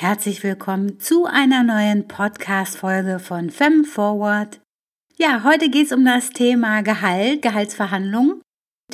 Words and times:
Herzlich 0.00 0.42
willkommen 0.42 0.98
zu 0.98 1.26
einer 1.26 1.62
neuen 1.62 2.08
Podcast-Folge 2.08 3.18
von 3.18 3.50
Fem 3.50 3.84
Forward. 3.84 4.58
Ja, 5.18 5.44
heute 5.44 5.68
geht 5.68 5.88
es 5.88 5.92
um 5.92 6.06
das 6.06 6.30
Thema 6.30 6.80
Gehalt, 6.80 7.42
Gehaltsverhandlungen. 7.42 8.40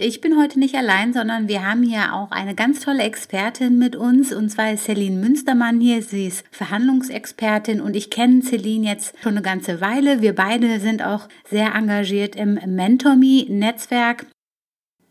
Ich 0.01 0.21
bin 0.21 0.37
heute 0.37 0.59
nicht 0.59 0.75
allein, 0.75 1.13
sondern 1.13 1.47
wir 1.47 1.65
haben 1.65 1.85
hier 1.85 2.13
auch 2.13 2.33
eine 2.33 2.57
ganz 2.57 2.81
tolle 2.81 3.05
Expertin 3.05 3.79
mit 3.79 3.95
uns, 3.95 4.33
und 4.33 4.51
zwar 4.51 4.73
ist 4.73 4.87
Celine 4.87 5.21
Münstermann 5.21 5.81
hier. 5.81 6.03
Sie 6.03 6.27
ist 6.27 6.45
Verhandlungsexpertin 6.51 7.81
und 7.81 7.95
ich 7.95 8.11
kenne 8.11 8.43
Celine 8.43 8.89
jetzt 8.89 9.15
schon 9.23 9.35
eine 9.35 9.43
ganze 9.43 9.81
Weile. 9.81 10.23
Wir 10.23 10.35
beide 10.35 10.81
sind 10.81 11.05
auch 11.05 11.29
sehr 11.49 11.73
engagiert 11.77 12.35
im 12.35 12.55
MentorMe-Netzwerk. 12.55 14.27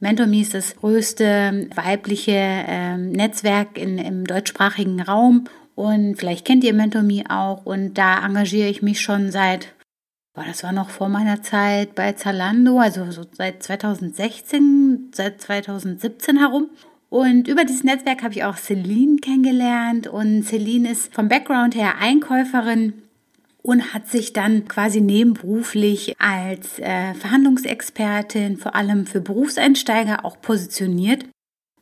MentorMe 0.01 0.41
ist 0.41 0.55
das 0.55 0.75
größte 0.75 1.69
weibliche 1.73 2.33
äh, 2.33 2.97
Netzwerk 2.97 3.77
in, 3.77 3.97
im 3.97 4.25
deutschsprachigen 4.25 5.01
Raum 5.01 5.47
und 5.75 6.15
vielleicht 6.15 6.45
kennt 6.45 6.63
ihr 6.63 6.73
MentorMe 6.73 7.23
auch. 7.29 7.65
Und 7.65 7.95
da 7.95 8.25
engagiere 8.25 8.69
ich 8.69 8.81
mich 8.81 9.01
schon 9.01 9.31
seit, 9.31 9.73
boah, 10.33 10.45
das 10.47 10.63
war 10.63 10.71
noch 10.71 10.89
vor 10.89 11.09
meiner 11.09 11.41
Zeit 11.43 11.95
bei 11.95 12.13
Zalando, 12.13 12.79
also 12.79 13.11
so 13.11 13.23
seit 13.31 13.61
2016, 13.61 15.11
seit 15.13 15.41
2017 15.41 16.39
herum. 16.39 16.69
Und 17.09 17.47
über 17.47 17.65
dieses 17.65 17.83
Netzwerk 17.83 18.23
habe 18.23 18.33
ich 18.33 18.43
auch 18.43 18.57
Celine 18.57 19.17
kennengelernt. 19.17 20.07
Und 20.07 20.43
Celine 20.43 20.89
ist 20.89 21.13
vom 21.13 21.27
Background 21.27 21.75
her 21.75 21.95
Einkäuferin 21.99 22.93
und 23.61 23.93
hat 23.93 24.07
sich 24.07 24.31
dann 24.31 24.67
quasi 24.67 25.01
nebenberuflich 25.01 26.15
als 26.19 26.79
äh, 26.79 27.13
Verhandlungsexpertin 27.15 28.57
vor 28.57 28.75
allem 28.75 29.05
für 29.07 29.21
Berufseinsteiger 29.21 30.23
auch 30.23 30.39
positioniert. 30.39 31.25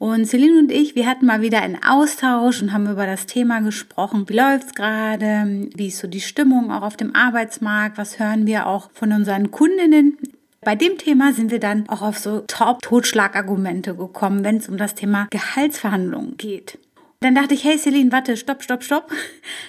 Und 0.04 0.26
Celine 0.26 0.60
und 0.60 0.70
ich, 0.70 0.96
wir 0.96 1.08
hatten 1.08 1.26
mal 1.26 1.42
wieder 1.42 1.62
einen 1.62 1.82
Austausch 1.82 2.62
und 2.62 2.74
haben 2.74 2.92
über 2.92 3.06
das 3.06 3.26
Thema 3.26 3.62
gesprochen. 3.62 4.28
Wie 4.28 4.36
läuft's 4.36 4.76
gerade? 4.76 5.70
Wie 5.78 5.88
ist 5.88 6.00
so 6.00 6.10
die 6.10 6.20
Stimmung 6.20 6.74
auch 6.74 6.82
auf 6.82 6.98
dem 6.98 7.16
Arbeitsmarkt? 7.16 7.98
Was 7.98 8.20
hören 8.20 8.46
wir 8.46 8.68
auch 8.68 8.92
von 8.94 9.14
unseren 9.14 9.50
Kundinnen? 9.52 10.18
Bei 10.60 10.76
dem 10.76 10.98
Thema 10.98 11.32
sind 11.32 11.52
wir 11.52 11.62
dann 11.62 11.88
auch 11.88 12.02
auf 12.02 12.18
so 12.18 12.42
Top-Totschlagargumente 12.42 13.96
gekommen, 13.96 14.44
wenn 14.44 14.58
es 14.58 14.68
um 14.68 14.76
das 14.76 14.94
Thema 14.94 15.28
Gehaltsverhandlungen 15.30 16.36
geht. 16.36 16.80
Dann 17.22 17.36
dachte 17.36 17.54
ich, 17.54 17.64
hey 17.64 17.78
Celine, 17.78 18.12
warte, 18.12 18.36
stopp, 18.36 18.62
stopp, 18.62 18.84
stopp. 18.84 19.10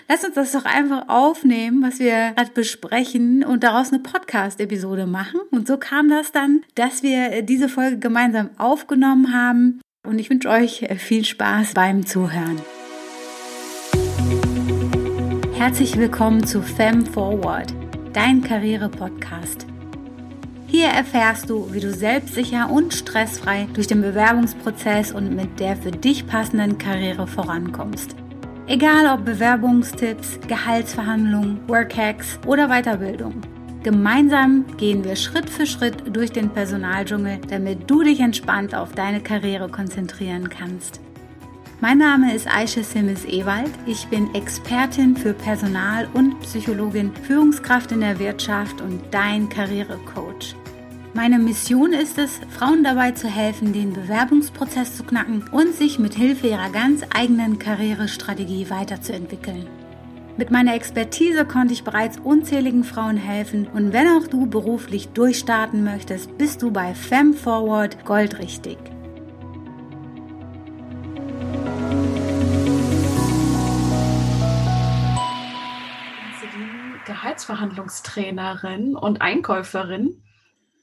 Lass 0.08 0.25
uns 0.25 0.34
das 0.34 0.51
doch 0.51 0.64
einfach 0.64 1.08
aufnehmen, 1.08 1.80
was 1.80 2.01
wir 2.01 2.33
gerade 2.33 2.51
besprechen 2.53 3.45
und 3.45 3.62
daraus 3.62 3.92
eine 3.92 4.03
Podcast-Episode 4.03 5.06
machen. 5.06 5.39
Und 5.53 5.69
so 5.69 5.77
kam 5.77 6.08
das 6.08 6.33
dann, 6.33 6.64
dass 6.75 7.05
wir 7.05 7.42
diese 7.42 7.69
Folge 7.69 8.01
gemeinsam 8.01 8.51
aufgenommen 8.58 9.33
haben 9.33 9.80
und 10.05 10.19
ich 10.19 10.30
wünsche 10.30 10.50
euch 10.50 10.83
äh, 10.83 10.97
viel 10.97 11.24
Spaß 11.24 11.74
beim 11.74 12.06
Zuhören. 12.06 12.60
Herzlich 15.55 15.96
willkommen 15.96 16.46
zu 16.46 16.61
Fem 16.61 17.06
Forward, 17.06 17.72
dein 18.12 18.42
Karriere-Podcast. 18.42 19.66
Hier 20.66 20.88
erfährst 20.88 21.48
du, 21.48 21.72
wie 21.72 21.80
du 21.80 21.92
selbstsicher 21.92 22.69
und 22.70 22.92
stressfrei 22.92 23.66
durch 23.72 23.86
den 23.86 24.02
Bewerbungsprozess 24.02 25.12
und 25.12 25.34
mit 25.34 25.58
der 25.58 25.77
für 25.77 25.92
dich 25.92 26.27
passenden 26.27 26.78
Karriere 26.78 27.27
vorankommst. 27.27 28.14
Egal 28.66 29.06
ob 29.06 29.24
Bewerbungstipps, 29.24 30.41
Gehaltsverhandlungen, 30.48 31.61
Workhacks 31.68 32.39
oder 32.46 32.68
Weiterbildung. 32.68 33.41
Gemeinsam 33.84 34.64
gehen 34.78 35.04
wir 35.04 35.14
Schritt 35.14 35.50
für 35.50 35.66
Schritt 35.66 36.16
durch 36.16 36.32
den 36.32 36.48
Personaldschungel, 36.48 37.38
damit 37.50 37.90
du 37.90 38.02
dich 38.02 38.18
entspannt 38.18 38.74
auf 38.74 38.92
deine 38.94 39.20
Karriere 39.20 39.68
konzentrieren 39.68 40.48
kannst. 40.48 41.00
Mein 41.82 41.98
Name 41.98 42.34
ist 42.34 42.48
Aisha 42.48 42.82
Simmes 42.82 43.27
Ewald. 43.27 43.70
Ich 43.84 44.06
bin 44.06 44.34
Expertin 44.34 45.18
für 45.18 45.34
Personal 45.34 46.08
und 46.14 46.40
Psychologin, 46.40 47.12
Führungskraft 47.27 47.92
in 47.92 48.00
der 48.00 48.18
Wirtschaft 48.18 48.80
und 48.80 49.02
dein 49.10 49.50
Karrierecoach. 49.50 50.56
Meine 51.12 51.39
Mission 51.39 51.92
ist 51.92 52.17
es, 52.17 52.40
Frauen 52.58 52.84
dabei 52.84 53.11
zu 53.11 53.28
helfen, 53.28 53.74
den 53.74 53.92
Bewerbungsprozess 53.92 54.96
zu 54.96 55.05
knacken 55.05 55.44
und 55.52 55.74
sich 55.74 55.98
mit 55.98 56.14
Hilfe 56.14 56.46
ihrer 56.46 56.70
ganz 56.70 57.02
eigenen 57.14 57.58
Karrierestrategie 57.58 58.70
weiterzuentwickeln. 58.70 59.67
Mit 60.36 60.50
meiner 60.50 60.74
Expertise 60.74 61.45
konnte 61.45 61.72
ich 61.72 61.84
bereits 61.84 62.18
unzähligen 62.18 62.83
Frauen 62.83 63.17
helfen 63.17 63.68
und 63.68 63.92
wenn 63.92 64.08
auch 64.08 64.27
du 64.27 64.46
beruflich 64.46 65.11
durchstarten 65.11 65.84
möchtest, 65.84 66.36
bist 66.36 66.61
du 66.61 66.72
bei 66.72 66.92
Fem 66.92 67.34
Forward 67.34 68.05
goldrichtig. 68.05 68.77
Gehaltsverhandlungstrainerin 77.06 78.96
und 78.96 79.23
Einkäuferin. 79.23 80.20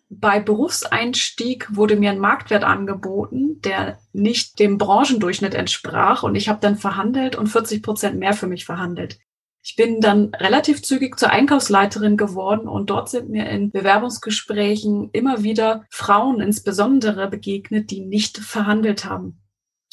Bei 0.10 0.40
Berufseinstieg 0.40 1.76
wurde 1.76 1.98
mir 1.98 2.12
ein 2.12 2.20
Marktwert 2.20 2.64
angeboten, 2.64 3.60
der 3.66 4.00
nicht 4.14 4.60
dem 4.60 4.78
Branchendurchschnitt 4.78 5.56
entsprach 5.56 6.24
und 6.24 6.36
ich 6.36 6.48
habe 6.48 6.62
dann 6.62 6.78
verhandelt 6.78 7.36
und 7.36 7.48
40 7.48 7.84
Prozent 7.84 8.18
mehr 8.18 8.34
für 8.34 8.48
mich 8.48 8.64
verhandelt. 8.64 9.20
Ich 9.64 9.76
bin 9.76 10.02
dann 10.02 10.34
relativ 10.34 10.82
zügig 10.82 11.20
zur 11.20 11.30
Einkaufsleiterin 11.30 12.18
geworden 12.18 12.68
und 12.68 12.90
dort 12.90 13.10
sind 13.10 13.30
mir 13.30 13.48
in 13.50 13.70
Bewerbungsgesprächen 13.70 15.12
immer 15.12 15.44
wieder 15.44 15.86
Frauen 15.92 16.42
insbesondere 16.42 17.30
begegnet, 17.30 17.92
die 17.92 18.02
nicht 18.02 18.40
verhandelt 18.40 19.06
haben. 19.06 19.40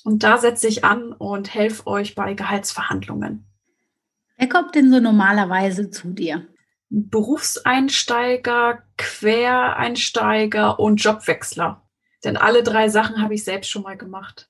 Und 0.04 0.22
da 0.22 0.38
setze 0.38 0.68
ich 0.68 0.84
an 0.84 1.12
und 1.12 1.52
helfe 1.54 1.86
euch 1.86 2.14
bei 2.14 2.32
Gehaltsverhandlungen. 2.32 3.46
Wer 4.38 4.48
kommt 4.48 4.74
denn 4.74 4.90
so 4.90 5.00
normalerweise 5.00 5.90
zu 5.90 6.12
dir? 6.14 6.46
Berufseinsteiger, 6.88 8.84
Quereinsteiger 8.96 10.80
und 10.80 10.96
Jobwechsler. 11.02 11.82
Denn 12.24 12.38
alle 12.38 12.62
drei 12.62 12.88
Sachen 12.88 13.20
habe 13.20 13.34
ich 13.34 13.44
selbst 13.44 13.68
schon 13.68 13.82
mal 13.82 13.98
gemacht. 13.98 14.48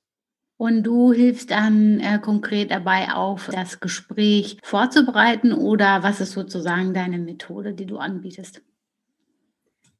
Und 0.59 0.83
du 0.83 1.13
hilfst 1.13 1.51
dann 1.51 2.01
äh, 2.01 2.19
konkret 2.19 2.69
dabei 2.69 3.13
auf, 3.13 3.49
das 3.49 3.79
Gespräch 3.79 4.57
vorzubereiten 4.61 5.53
oder 5.53 6.03
was 6.03 6.19
ist 6.19 6.33
sozusagen 6.33 6.93
deine 6.93 7.17
Methode, 7.17 7.73
die 7.73 7.85
du 7.85 7.97
anbietest? 7.97 8.61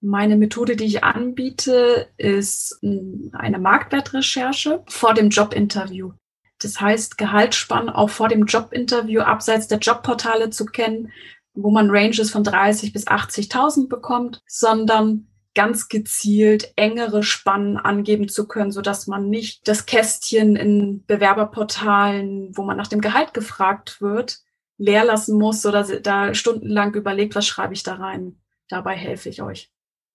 Meine 0.02 0.36
Methode, 0.36 0.76
die 0.76 0.84
ich 0.84 1.02
anbiete, 1.02 2.10
ist 2.18 2.78
hm, 2.82 3.32
eine 3.32 3.58
Marktwertrecherche 3.58 4.84
vor 4.88 5.14
dem 5.14 5.30
Jobinterview. 5.30 6.12
Das 6.62 6.82
heißt, 6.82 7.18
Gehaltsspannen 7.18 7.90
auch 7.90 8.10
vor 8.10 8.28
dem 8.28 8.44
Jobinterview 8.44 9.22
abseits 9.22 9.70
der 9.70 9.78
Jobportale 9.80 10.50
zu 10.50 10.66
kennen, 10.66 11.14
wo 11.54 11.72
man 11.72 11.90
Ranges 11.90 12.32
von 12.32 12.44
30 12.44 12.92
bis 12.92 13.08
80.000 13.08 13.88
bekommt, 13.88 14.42
sondern 14.46 15.29
ganz 15.56 15.90
gezielt 15.90 16.72
engere 16.76 17.24
Spannen 17.24 17.78
angeben 17.78 18.30
zu 18.30 18.48
können, 18.48 18.72
so 18.72 18.82
dass 18.82 19.08
man 19.08 19.30
nicht 19.30 19.68
das 19.68 19.86
Kästchen 19.86 20.56
in 20.56 21.06
Bewerberportalen, 21.06 22.56
wo 22.56 22.64
man 22.64 22.78
nach 22.78 22.88
dem 22.88 23.02
Gehalt 23.02 23.34
gefragt 23.34 24.02
wird, 24.02 24.40
leer 24.78 25.04
lassen 25.04 25.38
muss 25.38 25.66
oder 25.66 25.84
da 26.00 26.34
stundenlang 26.34 26.94
überlegt, 26.94 27.36
was 27.36 27.46
schreibe 27.46 27.74
ich 27.74 27.84
da 27.84 27.96
rein. 27.96 28.40
Dabei 28.70 28.96
helfe 28.96 29.30
ich 29.30 29.42
euch. 29.42 29.72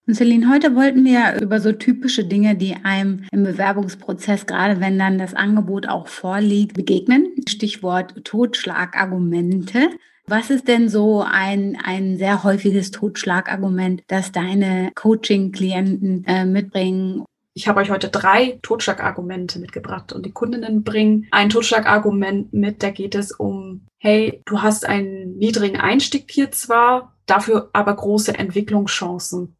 Und 0.06 0.14
Celine, 0.14 0.50
heute 0.50 0.74
wollten 0.74 1.02
wir 1.04 1.40
über 1.40 1.60
so 1.60 1.72
typische 1.72 2.24
Dinge, 2.24 2.56
die 2.56 2.76
einem 2.82 3.24
im 3.32 3.42
Bewerbungsprozess, 3.42 4.44
gerade 4.44 4.78
wenn 4.78 4.98
dann 4.98 5.18
das 5.18 5.32
Angebot 5.32 5.88
auch 5.88 6.08
vorliegt, 6.08 6.74
begegnen. 6.74 7.32
Stichwort 7.48 8.22
Totschlagargumente. 8.22 9.88
Was 10.26 10.50
ist 10.50 10.68
denn 10.68 10.90
so 10.90 11.24
ein, 11.26 11.78
ein 11.82 12.18
sehr 12.18 12.44
häufiges 12.44 12.90
Totschlagargument, 12.90 14.02
das 14.06 14.30
deine 14.30 14.90
Coaching-Klienten 14.94 16.24
äh, 16.26 16.44
mitbringen? 16.44 17.24
Ich 17.54 17.66
habe 17.66 17.80
euch 17.80 17.90
heute 17.90 18.08
drei 18.08 18.58
Totschlagargumente 18.62 19.58
mitgebracht 19.58 20.12
und 20.12 20.26
die 20.26 20.32
Kundinnen 20.32 20.82
bringen 20.82 21.28
ein 21.30 21.48
Totschlagargument 21.48 22.52
mit, 22.52 22.82
da 22.82 22.90
geht 22.90 23.14
es 23.14 23.32
um, 23.32 23.86
hey, 23.98 24.42
du 24.44 24.60
hast 24.60 24.86
einen 24.86 25.36
niedrigen 25.36 25.76
Einstieg 25.76 26.30
hier 26.30 26.50
zwar, 26.50 27.14
dafür 27.26 27.70
aber 27.72 27.94
große 27.94 28.36
Entwicklungschancen. 28.36 29.56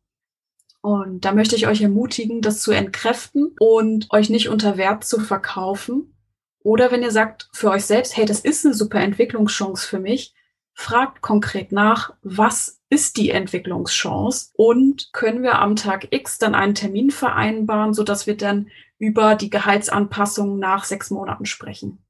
Und 0.85 1.25
da 1.25 1.33
möchte 1.33 1.57
ich 1.57 1.67
euch 1.67 1.81
ermutigen, 1.81 2.43
das 2.43 2.61
zu 2.61 2.71
entkräften 2.71 3.57
und 3.59 4.07
euch 4.11 4.29
nicht 4.29 4.51
unter 4.51 4.77
Wert 4.77 5.03
zu 5.03 5.19
verkaufen. 5.19 6.15
Oder 6.59 6.91
wenn 6.91 7.03
ihr 7.03 7.11
sagt 7.11 7.49
für 7.55 7.71
euch 7.71 7.87
selbst, 7.87 8.19
hey, 8.19 8.27
das 8.27 8.41
ist 8.41 8.67
eine 8.67 8.75
super 8.75 9.01
Entwicklungschance 9.01 9.89
für 9.89 9.99
mich, 9.99 10.35
fragt 10.75 11.23
konkret 11.23 11.73
nach, 11.73 12.13
was 12.21 12.83
ist 12.91 13.17
die 13.17 13.31
Entwicklungschance 13.31 14.51
und 14.57 15.09
können 15.15 15.43
wir 15.43 15.59
am 15.59 15.75
Tag 15.75 16.09
X 16.11 16.37
dann 16.37 16.55
einen 16.55 16.75
Termin 16.75 17.11
vereinbaren, 17.11 17.95
so 17.95 18.03
dass 18.03 18.27
wir 18.27 18.37
dann 18.37 18.69
über 18.99 19.37
die 19.37 19.49
Gehaltsanpassung 19.49 20.59
nach 20.59 20.85
sechs 20.85 21.11
Monaten 21.11 21.47
sprechen. 21.47 22.05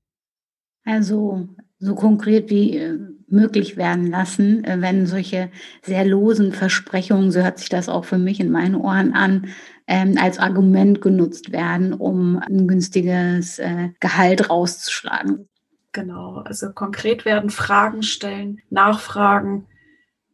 Also 0.85 1.47
so 1.79 1.95
konkret 1.95 2.51
wie 2.51 2.77
äh, 2.77 2.99
möglich 3.29 3.77
werden 3.77 4.11
lassen, 4.11 4.65
äh, 4.65 4.81
wenn 4.81 5.07
solche 5.07 5.51
sehr 5.83 6.05
losen 6.05 6.53
Versprechungen, 6.53 7.31
so 7.31 7.41
hört 7.41 7.59
sich 7.59 7.69
das 7.69 7.89
auch 7.89 8.05
für 8.05 8.19
mich 8.19 8.41
in 8.41 8.51
meinen 8.51 8.75
Ohren 8.75 9.13
an, 9.13 9.49
ähm, 9.87 10.17
als 10.21 10.39
Argument 10.39 11.01
genutzt 11.01 11.53
werden, 11.53 11.93
um 11.93 12.39
ein 12.39 12.67
günstiges 12.67 13.59
äh, 13.59 13.91
Gehalt 14.01 14.51
rauszuschlagen. 14.51 15.49
Genau, 15.93 16.39
also 16.39 16.73
konkret 16.73 17.25
werden, 17.25 17.51
Fragen 17.51 18.03
stellen, 18.03 18.61
nachfragen, 18.71 19.67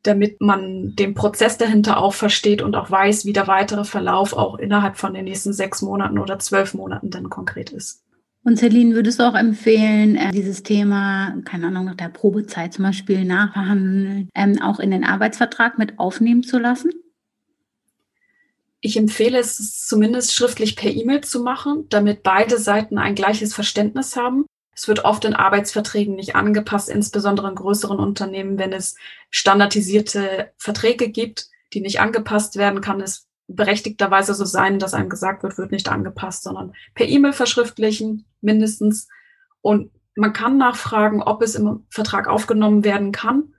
damit 0.03 0.41
man 0.41 0.97
den 0.97 1.15
Prozess 1.15 1.59
dahinter 1.59 1.99
auch 1.99 2.15
versteht 2.15 2.63
und 2.63 2.75
auch 2.75 2.91
weiß, 2.91 3.27
wie 3.27 3.35
der 3.35 3.47
weitere 3.47 3.85
Verlauf 3.85 4.33
auch 4.33 4.59
innerhalb 4.59 4.97
von 4.97 5.13
den 5.13 5.25
nächsten 5.25 5.53
sechs 5.53 5.83
Monaten 5.83 6.19
oder 6.19 6.39
zwölf 6.39 6.73
Monaten 6.73 7.11
dann 7.11 7.29
konkret 7.29 7.71
ist. 7.71 8.03
Und 8.43 8.59
Celine, 8.59 8.95
würdest 8.95 9.21
du 9.21 9.25
auch 9.25 9.35
empfehlen, 9.35 10.17
äh, 10.17 10.31
dieses 10.33 10.63
Thema, 10.63 11.37
keine 11.45 11.67
Ahnung, 11.67 11.85
nach 11.85 11.97
der 11.97 12.09
Probezeit 12.09 12.73
zum 12.73 12.85
Beispiel 12.85 13.25
nachverhandeln, 13.25 14.31
ähm, 14.35 14.63
auch 14.63 14.81
in 14.81 14.91
den 14.91 15.05
Arbeitsvertrag 15.05 15.79
mit 15.79 15.99
aufnehmen 15.99 16.43
zu 16.43 16.59
lassen? 16.59 16.91
Ich 18.81 18.97
empfehle 18.97 19.39
es 19.39 19.87
zumindest 19.87 20.35
schriftlich 20.35 20.75
per 20.75 20.91
E-Mail 20.91 21.21
zu 21.21 21.43
machen, 21.43 21.85
damit 21.91 22.23
beide 22.23 22.57
Seiten 22.57 22.97
ein 22.97 23.15
gleiches 23.15 23.55
Verständnis 23.55 24.17
haben. 24.17 24.47
Es 24.75 24.89
wird 24.89 25.05
oft 25.05 25.27
in 25.27 25.35
Arbeitsverträgen 25.35 26.15
nicht 26.15 26.35
angepasst, 26.35 26.89
insbesondere 26.89 27.51
in 27.51 27.57
größeren 27.57 27.99
Unternehmen, 27.99 28.59
wenn 28.59 28.73
es 28.73 28.97
standardisierte 29.29 30.53
Verträge 30.57 31.11
gibt, 31.11 31.51
die 31.75 31.83
nicht 31.83 32.01
angepasst 32.01 32.57
werden, 32.57 32.81
kann 32.81 33.03
es 33.03 33.27
berechtigterweise 33.55 34.35
so 34.35 34.45
sein, 34.45 34.79
dass 34.79 34.95
einem 34.95 35.09
gesagt 35.09 35.43
wird, 35.43 35.59
wird 35.59 35.73
nicht 35.73 35.89
angepasst, 35.89 36.45
sondern 36.45 36.73
per 36.95 37.07
E-Mail 37.07 37.33
verschriftlichen 37.33 38.27
mindestens. 38.41 39.09
Und 39.61 39.91
man 40.15 40.33
kann 40.33 40.57
nachfragen, 40.57 41.23
ob 41.23 41.43
es 41.43 41.55
im 41.55 41.85
Vertrag 41.91 42.29
aufgenommen 42.29 42.85
werden 42.85 43.13
kann. 43.13 43.55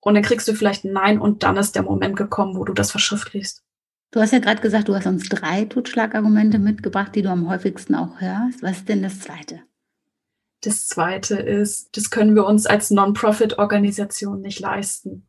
Und 0.00 0.14
dann 0.14 0.22
kriegst 0.22 0.48
du 0.48 0.54
vielleicht 0.54 0.84
ein 0.84 0.92
Nein 0.92 1.20
und 1.20 1.42
dann 1.42 1.56
ist 1.56 1.74
der 1.74 1.82
Moment 1.82 2.16
gekommen, 2.16 2.56
wo 2.56 2.64
du 2.64 2.72
das 2.72 2.90
verschriftlichst. 2.90 3.62
Du 4.12 4.20
hast 4.20 4.32
ja 4.32 4.40
gerade 4.40 4.60
gesagt, 4.60 4.88
du 4.88 4.94
hast 4.94 5.06
uns 5.06 5.28
drei 5.28 5.66
Totschlagargumente 5.66 6.58
mitgebracht, 6.58 7.14
die 7.14 7.22
du 7.22 7.28
am 7.28 7.48
häufigsten 7.48 7.94
auch 7.94 8.20
hörst. 8.20 8.62
Was 8.62 8.78
ist 8.78 8.88
denn 8.88 9.02
das 9.02 9.20
zweite? 9.20 9.60
Das 10.62 10.88
zweite 10.88 11.36
ist, 11.36 11.96
das 11.96 12.10
können 12.10 12.34
wir 12.34 12.44
uns 12.44 12.66
als 12.66 12.90
Non-Profit-Organisation 12.90 14.40
nicht 14.40 14.58
leisten. 14.60 15.26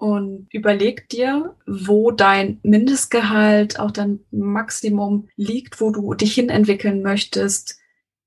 Und 0.00 0.48
überleg 0.50 1.08
dir, 1.10 1.56
wo 1.66 2.10
dein 2.10 2.58
Mindestgehalt, 2.62 3.78
auch 3.78 3.90
dein 3.90 4.20
Maximum 4.30 5.28
liegt, 5.36 5.80
wo 5.80 5.90
du 5.90 6.14
dich 6.14 6.34
hinentwickeln 6.34 7.02
möchtest. 7.02 7.78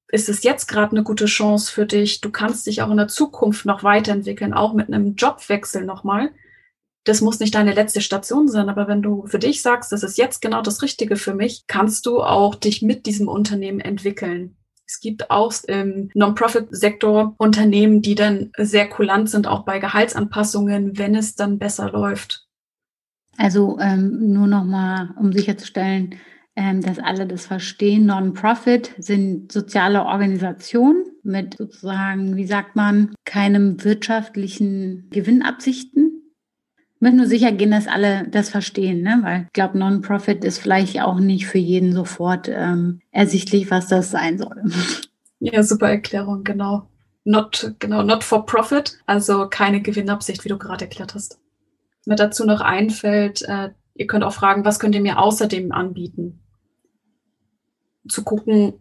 Ist 0.07 0.29
es 0.29 0.43
jetzt 0.43 0.67
gerade 0.67 0.91
eine 0.91 1.03
gute 1.03 1.25
Chance 1.25 1.71
für 1.71 1.87
dich? 1.87 2.21
Du 2.21 2.29
kannst 2.29 2.67
dich 2.67 2.83
auch 2.83 2.91
in 2.91 2.97
der 2.97 3.07
Zukunft 3.07 3.65
noch 3.65 3.83
weiterentwickeln, 3.83 4.53
auch 4.53 4.73
mit 4.73 4.87
einem 4.87 5.15
Jobwechsel 5.15 5.83
nochmal 5.83 6.29
das 7.03 7.21
muss 7.21 7.39
nicht 7.39 7.55
deine 7.55 7.73
letzte 7.73 8.01
Station 8.01 8.47
sein, 8.47 8.69
aber 8.69 8.87
wenn 8.87 9.01
du 9.01 9.27
für 9.27 9.39
dich 9.39 9.61
sagst, 9.61 9.91
das 9.91 10.03
ist 10.03 10.17
jetzt 10.17 10.41
genau 10.41 10.61
das 10.61 10.81
Richtige 10.81 11.17
für 11.17 11.33
mich, 11.33 11.65
kannst 11.67 12.05
du 12.05 12.21
auch 12.21 12.55
dich 12.55 12.81
mit 12.81 13.05
diesem 13.05 13.27
Unternehmen 13.27 13.81
entwickeln. 13.81 14.55
Gibt 15.03 15.29
auch 15.29 15.53
im 15.67 16.09
Non-Profit-Sektor 16.13 17.35
Unternehmen, 17.38 18.01
die 18.01 18.15
dann 18.15 18.51
sehr 18.57 18.88
kulant 18.88 19.29
sind, 19.29 19.47
auch 19.47 19.65
bei 19.65 19.79
Gehaltsanpassungen, 19.79 20.97
wenn 20.97 21.13
es 21.13 21.35
dann 21.35 21.59
besser 21.59 21.91
läuft. 21.91 22.47
Also 23.38 23.77
ähm, 23.79 24.31
nur 24.31 24.47
nochmal, 24.47 25.09
um 25.19 25.33
sicherzustellen, 25.33 26.15
ähm, 26.55 26.81
dass 26.81 27.00
alle 27.00 27.27
das 27.27 27.45
verstehen. 27.45 28.05
Non-Profit 28.05 28.94
sind 28.97 29.51
soziale 29.51 30.05
Organisationen 30.05 31.03
mit 31.23 31.57
sozusagen, 31.57 32.38
wie 32.38 32.45
sagt 32.45 32.75
man, 32.75 33.13
keinem 33.25 33.83
wirtschaftlichen 33.83 35.09
Gewinnabsichten 35.09 36.02
möchte 37.03 37.17
nur 37.17 37.27
sicher 37.27 37.51
gehen, 37.51 37.71
dass 37.71 37.88
alle 37.88 38.27
das 38.29 38.50
verstehen, 38.50 39.01
ne? 39.01 39.19
weil 39.21 39.44
ich 39.44 39.53
glaube, 39.53 39.77
Non-Profit 39.77 40.44
ist 40.44 40.57
vielleicht 40.57 41.00
auch 41.01 41.19
nicht 41.19 41.45
für 41.45 41.59
jeden 41.59 41.94
sofort 41.94 42.50
ähm, 42.50 43.01
ersichtlich, 43.11 43.69
was 43.69 43.88
das 43.88 44.09
sein 44.09 44.39
soll. 44.39 44.63
Ja, 45.39 45.61
super 45.61 45.89
Erklärung, 45.89 46.45
genau. 46.45 46.88
Not, 47.25 47.75
genau, 47.79 48.01
not 48.01 48.23
for 48.23 48.45
profit, 48.45 48.97
also 49.05 49.47
keine 49.50 49.81
Gewinnabsicht, 49.81 50.44
wie 50.45 50.50
du 50.50 50.57
gerade 50.57 50.85
erklärt 50.85 51.15
hast. 51.15 51.38
Mir 52.05 52.15
dazu 52.15 52.45
noch 52.45 52.61
einfällt, 52.61 53.41
äh, 53.44 53.69
ihr 53.94 54.07
könnt 54.07 54.23
auch 54.23 54.33
fragen, 54.33 54.63
was 54.63 54.79
könnt 54.79 54.95
ihr 54.95 55.01
mir 55.01 55.19
außerdem 55.19 55.71
anbieten? 55.71 56.39
Zu 58.07 58.23
gucken, 58.23 58.73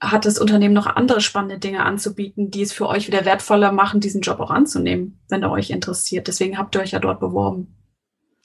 hat 0.00 0.24
das 0.24 0.38
Unternehmen 0.38 0.74
noch 0.74 0.86
andere 0.86 1.20
spannende 1.20 1.58
Dinge 1.58 1.84
anzubieten, 1.84 2.50
die 2.50 2.62
es 2.62 2.72
für 2.72 2.88
euch 2.88 3.06
wieder 3.06 3.24
wertvoller 3.24 3.70
machen, 3.70 4.00
diesen 4.00 4.22
Job 4.22 4.40
auch 4.40 4.50
anzunehmen, 4.50 5.20
wenn 5.28 5.42
er 5.42 5.50
euch 5.50 5.70
interessiert. 5.70 6.26
Deswegen 6.26 6.56
habt 6.56 6.74
ihr 6.74 6.80
euch 6.80 6.92
ja 6.92 6.98
dort 6.98 7.20
beworben. 7.20 7.76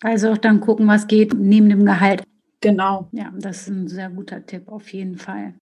Also 0.01 0.31
auch 0.31 0.37
dann 0.37 0.59
gucken, 0.59 0.87
was 0.87 1.07
geht 1.07 1.33
neben 1.33 1.69
dem 1.69 1.85
Gehalt. 1.85 2.23
Genau. 2.61 3.07
Ja, 3.11 3.31
das 3.37 3.61
ist 3.61 3.67
ein 3.69 3.87
sehr 3.87 4.09
guter 4.09 4.45
Tipp 4.45 4.67
auf 4.67 4.91
jeden 4.91 5.17
Fall. 5.17 5.55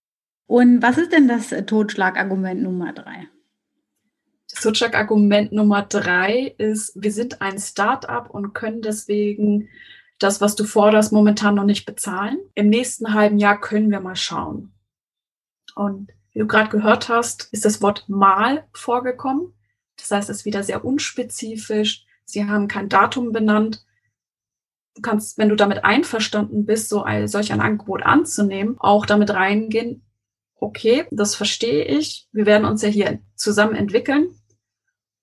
Und 0.46 0.82
was 0.82 0.98
ist 0.98 1.12
denn 1.12 1.28
das 1.28 1.54
Totschlagargument 1.66 2.62
Nummer 2.62 2.92
drei? 2.92 3.28
Das 4.50 4.62
Totschlagargument 4.62 5.52
Nummer 5.52 5.82
drei 5.82 6.54
ist, 6.58 6.92
wir 7.00 7.12
sind 7.12 7.40
ein 7.40 7.58
Start-up 7.58 8.30
und 8.30 8.52
können 8.52 8.82
deswegen 8.82 9.68
das, 10.18 10.40
was 10.40 10.54
du 10.54 10.64
forderst, 10.64 11.12
momentan 11.12 11.54
noch 11.54 11.64
nicht 11.64 11.86
bezahlen. 11.86 12.38
Im 12.54 12.68
nächsten 12.68 13.14
halben 13.14 13.38
Jahr 13.38 13.60
können 13.60 13.90
wir 13.90 14.00
mal 14.00 14.16
schauen. 14.16 14.72
Und 15.74 16.12
wie 16.32 16.40
du 16.40 16.46
gerade 16.46 16.70
gehört 16.70 17.08
hast, 17.08 17.48
ist 17.52 17.64
das 17.64 17.82
Wort 17.82 18.08
mal 18.08 18.66
vorgekommen. 18.72 19.54
Das 19.96 20.10
heißt, 20.10 20.30
es 20.30 20.38
ist 20.38 20.44
wieder 20.44 20.62
sehr 20.62 20.84
unspezifisch. 20.84 22.04
Sie 22.24 22.44
haben 22.44 22.68
kein 22.68 22.88
Datum 22.88 23.32
benannt. 23.32 23.84
Du 24.96 25.02
kannst, 25.02 25.38
wenn 25.38 25.48
du 25.48 25.56
damit 25.56 25.84
einverstanden 25.84 26.66
bist, 26.66 26.88
so 26.88 27.02
ein, 27.02 27.28
solch 27.28 27.52
ein 27.52 27.60
Angebot 27.60 28.02
anzunehmen, 28.02 28.76
auch 28.78 29.06
damit 29.06 29.30
reingehen, 29.30 30.04
okay, 30.56 31.06
das 31.10 31.34
verstehe 31.34 31.84
ich. 31.84 32.28
Wir 32.32 32.46
werden 32.46 32.64
uns 32.64 32.82
ja 32.82 32.88
hier 32.88 33.20
zusammen 33.34 33.74
entwickeln. 33.74 34.28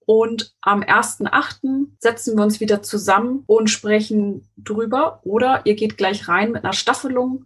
Und 0.06 0.56
am 0.62 0.82
1.8. 0.82 1.88
setzen 2.00 2.38
wir 2.38 2.44
uns 2.44 2.60
wieder 2.60 2.82
zusammen 2.84 3.44
und 3.46 3.70
sprechen 3.70 4.50
drüber. 4.58 5.22
Oder 5.24 5.66
ihr 5.66 5.76
geht 5.76 5.98
gleich 5.98 6.28
rein 6.28 6.52
mit 6.52 6.64
einer 6.64 6.74
Staffelung 6.74 7.46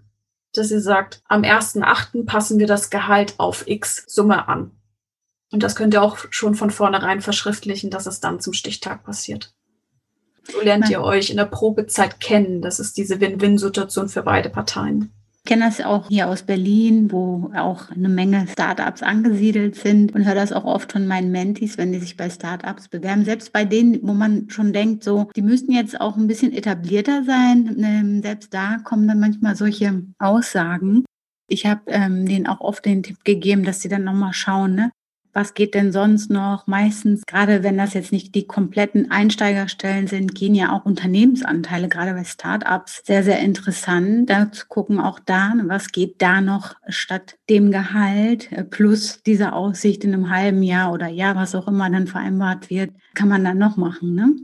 dass 0.58 0.72
ihr 0.72 0.82
sagt, 0.82 1.22
am 1.28 1.44
1.8. 1.44 2.26
passen 2.26 2.60
wir 2.60 2.68
das 2.68 2.90
Gehalt 2.90 3.36
auf 3.38 3.68
X 3.68 4.04
Summe 4.08 4.48
an. 4.48 4.72
Und 5.52 5.64
das 5.64 5.76
könnt 5.76 5.94
ihr 5.94 6.02
auch 6.02 6.18
schon 6.30 6.56
von 6.56 6.70
vornherein 6.72 7.22
verschriftlichen, 7.22 7.90
dass 7.90 8.08
es 8.08 8.20
dann 8.20 8.40
zum 8.40 8.54
Stichtag 8.54 9.04
passiert. 9.04 9.54
So 10.52 10.62
lernt 10.62 10.90
ihr 10.90 11.02
euch 11.02 11.30
in 11.30 11.38
der 11.38 11.46
Probezeit 11.46 12.20
kennen. 12.20 12.62
Das 12.62 12.80
ist 12.80 12.98
diese 12.98 13.20
Win-Win-Situation 13.20 14.10
für 14.10 14.22
beide 14.22 14.50
Parteien. 14.50 15.12
Ich 15.46 15.50
kenne 15.50 15.66
das 15.66 15.80
auch 15.80 16.08
hier 16.08 16.28
aus 16.28 16.42
Berlin, 16.42 17.12
wo 17.12 17.52
auch 17.56 17.92
eine 17.92 18.10
Menge 18.10 18.48
Startups 18.48 19.04
angesiedelt 19.04 19.76
sind 19.76 20.16
und 20.16 20.26
höre 20.26 20.34
das 20.34 20.52
auch 20.52 20.64
oft 20.64 20.92
von 20.92 21.06
meinen 21.06 21.32
Mentis, 21.32 21.78
wenn 21.78 21.92
die 21.92 22.00
sich 22.00 22.18
bei 22.18 22.32
Startups 22.32 22.88
bewerben. 22.88 23.26
Selbst 23.26 23.54
bei 23.54 23.64
denen, 23.64 24.00
wo 24.02 24.14
man 24.14 24.50
schon 24.50 24.74
denkt, 24.74 25.04
so, 25.04 25.30
die 25.36 25.44
müssten 25.44 25.72
jetzt 25.72 26.02
auch 26.02 26.18
ein 26.18 26.26
bisschen 26.26 26.52
etablierter 26.52 27.24
sein. 27.26 27.76
Ähm, 27.78 28.24
selbst 28.24 28.56
da 28.56 28.80
kommen 28.84 29.08
dann 29.08 29.20
manchmal 29.20 29.56
solche 29.56 30.02
Aussagen. 30.18 31.06
Ich 31.48 31.68
habe 31.68 31.82
ähm, 31.90 32.26
denen 32.26 32.48
auch 32.48 32.62
oft 32.62 32.84
den 32.84 33.04
Tipp 33.04 33.24
gegeben, 33.24 33.66
dass 33.66 33.82
sie 33.82 33.90
dann 33.90 34.04
nochmal 34.04 34.34
schauen, 34.34 34.74
ne? 34.74 34.90
Was 35.36 35.54
geht 35.54 35.74
denn 35.76 35.92
sonst 35.92 36.32
noch? 36.32 36.66
Meistens, 36.66 37.24
gerade 37.28 37.62
wenn 37.62 37.78
das 37.78 37.94
jetzt 37.94 38.14
nicht 38.14 38.34
die 38.36 38.48
kompletten 38.48 39.12
Einsteigerstellen 39.12 40.08
sind, 40.08 40.34
gehen 40.34 40.56
ja 40.56 40.72
auch 40.72 40.86
Unternehmensanteile, 40.86 41.90
gerade 41.90 42.14
bei 42.14 42.24
Startups, 42.24 43.02
sehr, 43.06 43.22
sehr 43.22 43.40
interessant. 43.40 44.30
Da 44.30 44.50
zu 44.50 44.66
gucken, 44.68 44.98
auch 45.00 45.20
da, 45.20 45.54
was 45.66 45.92
geht 45.92 46.22
da 46.22 46.40
noch 46.40 46.76
statt 46.88 47.38
dem 47.50 47.70
Gehalt 47.70 48.50
äh, 48.54 48.64
plus 48.64 49.22
dieser 49.24 49.54
Aussicht 49.54 50.06
in 50.06 50.14
einem 50.14 50.30
halben 50.30 50.64
Jahr 50.64 50.94
oder 50.94 51.10
Jahr, 51.10 51.36
was 51.36 51.54
auch 51.54 51.68
immer 51.68 51.90
dann 51.90 52.08
vereinbart 52.08 52.70
wird, 52.70 52.92
kann 53.14 53.28
man 53.28 53.44
dann 53.44 53.58
noch 53.58 53.76
machen, 53.76 54.16
ne? 54.16 54.36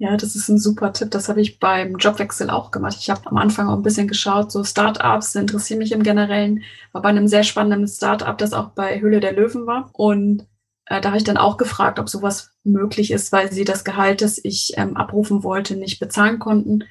Ja, 0.00 0.16
das 0.16 0.34
ist 0.34 0.48
ein 0.48 0.58
super 0.58 0.94
Tipp. 0.94 1.10
Das 1.10 1.28
habe 1.28 1.42
ich 1.42 1.58
beim 1.58 1.96
Jobwechsel 1.96 2.48
auch 2.48 2.70
gemacht. 2.70 2.96
Ich 2.98 3.10
habe 3.10 3.20
am 3.26 3.36
Anfang 3.36 3.68
auch 3.68 3.76
ein 3.76 3.82
bisschen 3.82 4.08
geschaut, 4.08 4.50
so 4.50 4.64
Startups 4.64 5.34
interessieren 5.34 5.76
mich 5.76 5.92
im 5.92 6.02
Generellen. 6.02 6.62
War 6.92 7.02
bei 7.02 7.10
einem 7.10 7.28
sehr 7.28 7.42
spannenden 7.42 7.86
Startup, 7.86 8.36
das 8.38 8.54
auch 8.54 8.70
bei 8.70 8.98
Höhle 8.98 9.20
der 9.20 9.34
Löwen 9.34 9.66
war. 9.66 9.90
Und 9.92 10.46
äh, 10.86 11.02
da 11.02 11.10
habe 11.10 11.18
ich 11.18 11.24
dann 11.24 11.36
auch 11.36 11.58
gefragt, 11.58 11.98
ob 11.98 12.08
sowas 12.08 12.52
möglich 12.64 13.10
ist, 13.10 13.30
weil 13.30 13.52
sie 13.52 13.66
das 13.66 13.84
Gehalt, 13.84 14.22
das 14.22 14.40
ich 14.42 14.72
ähm, 14.78 14.96
abrufen 14.96 15.42
wollte, 15.42 15.76
nicht 15.76 16.00
bezahlen 16.00 16.38
konnten. 16.38 16.84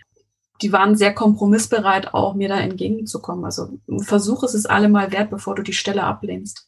Die 0.62 0.72
waren 0.72 0.96
sehr 0.96 1.16
kompromissbereit, 1.16 2.14
auch 2.14 2.36
mir 2.36 2.50
da 2.50 2.60
entgegenzukommen. 2.60 3.44
Also 3.44 3.80
versuch 4.04 4.44
es 4.44 4.54
es 4.54 4.68
allemal 4.68 5.12
wert, 5.12 5.32
bevor 5.32 5.56
du 5.56 5.64
die 5.64 5.74
Stelle 5.74 6.04
ablehnst. 6.04 6.68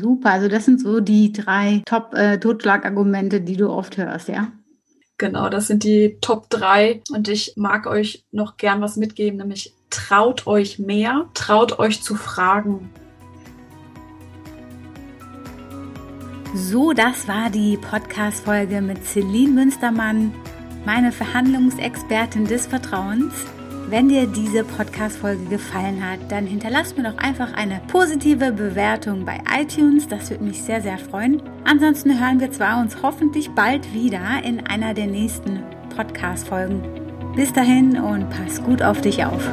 Super, 0.00 0.30
also 0.30 0.46
das 0.46 0.64
sind 0.64 0.80
so 0.80 1.00
die 1.00 1.32
drei 1.32 1.82
Top-Totschlagargumente, 1.86 3.38
äh, 3.38 3.40
die 3.40 3.56
du 3.56 3.68
oft 3.68 3.96
hörst, 3.96 4.28
ja? 4.28 4.52
Genau, 5.22 5.48
das 5.48 5.68
sind 5.68 5.84
die 5.84 6.16
Top 6.20 6.50
3. 6.50 7.00
Und 7.12 7.28
ich 7.28 7.52
mag 7.54 7.86
euch 7.86 8.24
noch 8.32 8.56
gern 8.56 8.80
was 8.80 8.96
mitgeben, 8.96 9.38
nämlich 9.38 9.72
traut 9.88 10.48
euch 10.48 10.80
mehr, 10.80 11.28
traut 11.32 11.78
euch 11.78 12.02
zu 12.02 12.16
fragen. 12.16 12.90
So, 16.56 16.92
das 16.92 17.28
war 17.28 17.50
die 17.50 17.76
Podcast-Folge 17.76 18.82
mit 18.82 19.06
Celine 19.06 19.52
Münstermann, 19.52 20.34
meine 20.84 21.12
Verhandlungsexpertin 21.12 22.46
des 22.46 22.66
Vertrauens. 22.66 23.32
Wenn 23.92 24.08
dir 24.08 24.26
diese 24.26 24.64
Podcast 24.64 24.92
Podcast-Folge 24.92 25.44
gefallen 25.50 26.02
hat, 26.02 26.20
dann 26.30 26.46
hinterlasst 26.46 26.96
mir 26.96 27.04
doch 27.04 27.18
einfach 27.18 27.52
eine 27.52 27.82
positive 27.88 28.52
Bewertung 28.52 29.26
bei 29.26 29.38
iTunes. 29.54 30.08
Das 30.08 30.30
würde 30.30 30.44
mich 30.44 30.62
sehr, 30.62 30.80
sehr 30.80 30.96
freuen. 30.96 31.42
Ansonsten 31.64 32.18
hören 32.18 32.40
wir 32.40 32.50
zwar 32.50 32.80
uns 32.80 33.02
hoffentlich 33.02 33.50
bald 33.50 33.92
wieder 33.92 34.42
in 34.44 34.66
einer 34.66 34.94
der 34.94 35.08
nächsten 35.08 35.62
Podcast-Folgen. 35.94 36.82
Bis 37.36 37.52
dahin 37.52 37.98
und 38.00 38.30
pass 38.30 38.62
gut 38.62 38.80
auf 38.80 39.02
dich 39.02 39.24
auf. 39.26 39.46